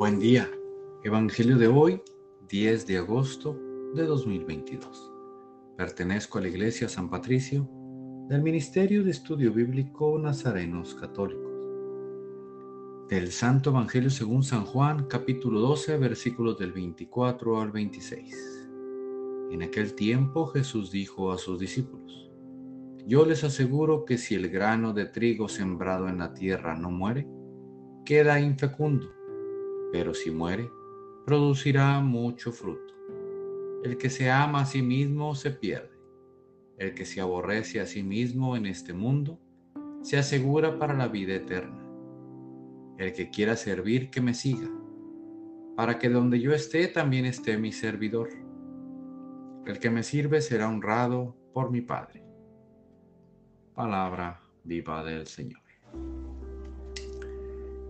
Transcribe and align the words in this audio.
Buen 0.00 0.18
día. 0.18 0.50
Evangelio 1.04 1.58
de 1.58 1.68
hoy, 1.68 2.00
10 2.48 2.86
de 2.86 2.96
agosto 2.96 3.54
de 3.94 4.06
2022. 4.06 5.12
Pertenezco 5.76 6.38
a 6.38 6.40
la 6.40 6.48
Iglesia 6.48 6.88
San 6.88 7.10
Patricio 7.10 7.68
del 8.26 8.40
Ministerio 8.40 9.04
de 9.04 9.10
Estudio 9.10 9.52
Bíblico 9.52 10.18
Nazarenos 10.18 10.94
Católicos. 10.94 11.52
Del 13.10 13.30
Santo 13.30 13.68
Evangelio 13.68 14.08
según 14.08 14.42
San 14.42 14.64
Juan, 14.64 15.04
capítulo 15.04 15.60
12, 15.60 15.98
versículos 15.98 16.56
del 16.56 16.72
24 16.72 17.60
al 17.60 17.70
26. 17.70 18.70
En 19.50 19.62
aquel 19.62 19.92
tiempo 19.94 20.46
Jesús 20.46 20.90
dijo 20.90 21.30
a 21.30 21.36
sus 21.36 21.58
discípulos, 21.58 22.32
Yo 23.06 23.26
les 23.26 23.44
aseguro 23.44 24.06
que 24.06 24.16
si 24.16 24.34
el 24.34 24.48
grano 24.48 24.94
de 24.94 25.04
trigo 25.04 25.46
sembrado 25.50 26.08
en 26.08 26.20
la 26.20 26.32
tierra 26.32 26.74
no 26.74 26.90
muere, 26.90 27.28
queda 28.06 28.40
infecundo 28.40 29.19
pero 29.92 30.14
si 30.14 30.30
muere, 30.30 30.70
producirá 31.26 32.00
mucho 32.00 32.52
fruto. 32.52 32.94
El 33.82 33.96
que 33.96 34.10
se 34.10 34.30
ama 34.30 34.62
a 34.62 34.66
sí 34.66 34.82
mismo 34.82 35.34
se 35.34 35.50
pierde. 35.50 35.90
El 36.78 36.94
que 36.94 37.04
se 37.04 37.20
aborrece 37.20 37.80
a 37.80 37.86
sí 37.86 38.02
mismo 38.02 38.56
en 38.56 38.66
este 38.66 38.92
mundo 38.92 39.38
se 40.02 40.16
asegura 40.16 40.78
para 40.78 40.94
la 40.94 41.08
vida 41.08 41.34
eterna. 41.34 41.86
El 42.98 43.12
que 43.12 43.30
quiera 43.30 43.56
servir, 43.56 44.10
que 44.10 44.20
me 44.20 44.34
siga, 44.34 44.70
para 45.76 45.98
que 45.98 46.08
donde 46.08 46.40
yo 46.40 46.52
esté 46.52 46.88
también 46.88 47.26
esté 47.26 47.58
mi 47.58 47.72
servidor. 47.72 48.28
El 49.66 49.78
que 49.78 49.90
me 49.90 50.02
sirve 50.02 50.40
será 50.40 50.68
honrado 50.68 51.36
por 51.52 51.70
mi 51.70 51.80
Padre. 51.80 52.24
Palabra 53.74 54.40
viva 54.64 55.02
del 55.04 55.26
Señor. 55.26 55.60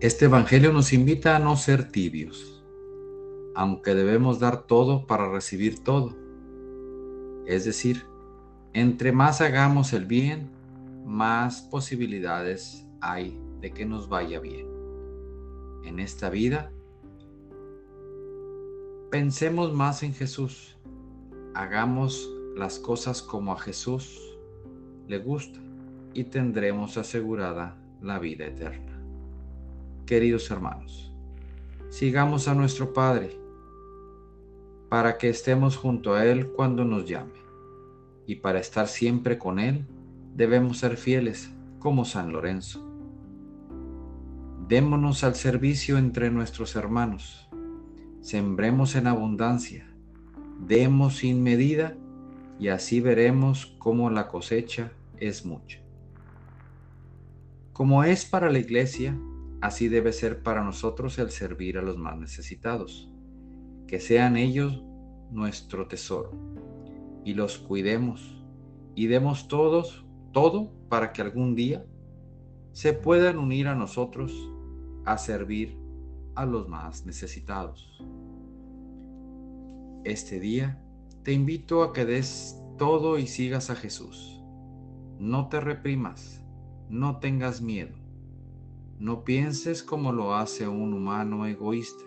Este 0.00 0.24
Evangelio 0.26 0.72
nos 0.72 0.92
invita 0.92 1.36
a 1.36 1.38
no 1.38 1.56
ser 1.56 1.90
tibios, 1.90 2.62
aunque 3.54 3.94
debemos 3.94 4.40
dar 4.40 4.66
todo 4.66 5.06
para 5.06 5.30
recibir 5.30 5.82
todo. 5.82 6.14
Es 7.46 7.64
decir, 7.64 8.04
entre 8.72 9.12
más 9.12 9.40
hagamos 9.40 9.92
el 9.92 10.04
bien, 10.04 10.50
más 11.06 11.62
posibilidades 11.62 12.84
hay 13.00 13.40
de 13.60 13.70
que 13.70 13.86
nos 13.86 14.08
vaya 14.08 14.40
bien. 14.40 14.66
En 15.84 16.00
esta 16.00 16.28
vida, 16.28 16.72
pensemos 19.10 19.72
más 19.72 20.02
en 20.02 20.12
Jesús, 20.12 20.76
hagamos 21.54 22.28
las 22.56 22.78
cosas 22.80 23.22
como 23.22 23.52
a 23.52 23.58
Jesús 23.58 24.20
le 25.06 25.18
gusta 25.18 25.60
y 26.14 26.24
tendremos 26.24 26.96
asegurada 26.96 27.78
la 28.02 28.18
vida 28.18 28.46
eterna 28.46 28.93
queridos 30.06 30.50
hermanos. 30.50 31.12
Sigamos 31.88 32.48
a 32.48 32.54
nuestro 32.54 32.92
Padre 32.92 33.38
para 34.88 35.16
que 35.18 35.28
estemos 35.28 35.76
junto 35.76 36.14
a 36.14 36.24
Él 36.26 36.48
cuando 36.48 36.84
nos 36.84 37.06
llame. 37.06 37.32
Y 38.26 38.36
para 38.36 38.60
estar 38.60 38.88
siempre 38.88 39.38
con 39.38 39.58
Él 39.58 39.86
debemos 40.34 40.78
ser 40.78 40.96
fieles 40.96 41.50
como 41.78 42.04
San 42.04 42.32
Lorenzo. 42.32 42.84
Démonos 44.68 45.24
al 45.24 45.34
servicio 45.34 45.98
entre 45.98 46.30
nuestros 46.30 46.74
hermanos. 46.76 47.48
Sembremos 48.20 48.96
en 48.96 49.06
abundancia. 49.06 49.86
Demos 50.66 51.16
sin 51.16 51.42
medida 51.42 51.96
y 52.58 52.68
así 52.68 53.00
veremos 53.00 53.74
cómo 53.78 54.10
la 54.10 54.28
cosecha 54.28 54.92
es 55.18 55.44
mucha. 55.44 55.80
Como 57.72 58.04
es 58.04 58.24
para 58.24 58.50
la 58.50 58.58
iglesia, 58.58 59.18
Así 59.64 59.88
debe 59.88 60.12
ser 60.12 60.42
para 60.42 60.62
nosotros 60.62 61.18
el 61.18 61.30
servir 61.30 61.78
a 61.78 61.82
los 61.82 61.96
más 61.96 62.18
necesitados, 62.18 63.08
que 63.86 63.98
sean 63.98 64.36
ellos 64.36 64.84
nuestro 65.30 65.88
tesoro, 65.88 66.32
y 67.24 67.32
los 67.32 67.56
cuidemos, 67.56 68.44
y 68.94 69.06
demos 69.06 69.48
todos 69.48 70.04
todo 70.32 70.70
para 70.90 71.14
que 71.14 71.22
algún 71.22 71.54
día 71.54 71.82
se 72.72 72.92
puedan 72.92 73.38
unir 73.38 73.68
a 73.68 73.74
nosotros 73.74 74.34
a 75.06 75.16
servir 75.16 75.78
a 76.34 76.44
los 76.44 76.68
más 76.68 77.06
necesitados. 77.06 78.04
Este 80.04 80.40
día 80.40 80.78
te 81.22 81.32
invito 81.32 81.84
a 81.84 81.94
que 81.94 82.04
des 82.04 82.60
todo 82.76 83.16
y 83.16 83.26
sigas 83.26 83.70
a 83.70 83.76
Jesús. 83.76 84.42
No 85.18 85.48
te 85.48 85.58
reprimas, 85.58 86.44
no 86.90 87.18
tengas 87.18 87.62
miedo 87.62 88.03
no 88.98 89.24
pienses 89.24 89.82
como 89.82 90.12
lo 90.12 90.34
hace 90.34 90.68
un 90.68 90.94
humano 90.94 91.46
egoísta. 91.46 92.04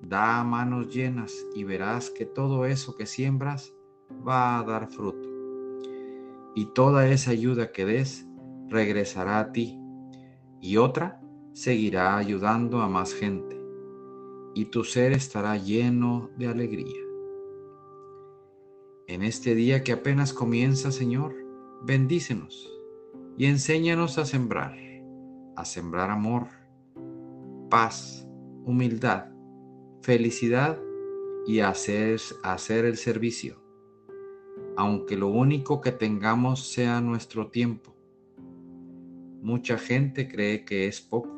Da 0.00 0.42
manos 0.44 0.94
llenas 0.94 1.34
y 1.54 1.64
verás 1.64 2.10
que 2.10 2.24
todo 2.24 2.64
eso 2.64 2.96
que 2.96 3.04
siembras 3.04 3.74
va 4.26 4.58
a 4.58 4.64
dar 4.64 4.88
fruto. 4.88 5.28
Y 6.54 6.66
toda 6.74 7.08
esa 7.08 7.32
ayuda 7.32 7.70
que 7.70 7.84
des 7.84 8.26
regresará 8.68 9.40
a 9.40 9.52
ti 9.52 9.78
y 10.60 10.78
otra 10.78 11.20
seguirá 11.52 12.16
ayudando 12.16 12.80
a 12.80 12.88
más 12.88 13.12
gente. 13.12 13.60
Y 14.54 14.66
tu 14.66 14.84
ser 14.84 15.12
estará 15.12 15.56
lleno 15.58 16.30
de 16.38 16.48
alegría. 16.48 17.02
En 19.06 19.22
este 19.22 19.54
día 19.54 19.84
que 19.84 19.92
apenas 19.92 20.32
comienza, 20.32 20.92
Señor, 20.92 21.34
bendícenos 21.82 22.72
y 23.36 23.46
enséñanos 23.46 24.18
a 24.18 24.24
sembrar 24.24 24.89
a 25.60 25.64
sembrar 25.66 26.08
amor, 26.08 26.46
paz, 27.68 28.26
humildad, 28.64 29.26
felicidad 30.00 30.80
y 31.46 31.60
hacer, 31.60 32.18
hacer 32.42 32.86
el 32.86 32.96
servicio, 32.96 33.62
aunque 34.78 35.18
lo 35.18 35.28
único 35.28 35.82
que 35.82 35.92
tengamos 35.92 36.72
sea 36.72 37.02
nuestro 37.02 37.48
tiempo. 37.50 37.94
Mucha 39.42 39.76
gente 39.76 40.28
cree 40.28 40.64
que 40.64 40.88
es 40.88 41.02
poco, 41.02 41.30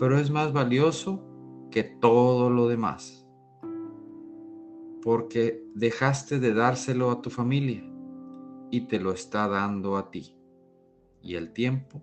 pero 0.00 0.18
es 0.18 0.28
más 0.30 0.52
valioso 0.52 1.22
que 1.70 1.84
todo 1.84 2.50
lo 2.50 2.66
demás, 2.66 3.24
porque 5.00 5.64
dejaste 5.76 6.40
de 6.40 6.54
dárselo 6.54 7.12
a 7.12 7.22
tu 7.22 7.30
familia 7.30 7.84
y 8.72 8.88
te 8.88 8.98
lo 8.98 9.12
está 9.12 9.46
dando 9.46 9.96
a 9.96 10.10
ti, 10.10 10.36
y 11.22 11.36
el 11.36 11.52
tiempo 11.52 12.02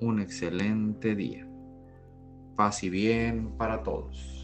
un 0.00 0.20
excelente 0.20 1.14
día. 1.14 1.48
Paz 2.56 2.84
y 2.84 2.90
bien 2.90 3.56
para 3.56 3.82
todos. 3.82 4.43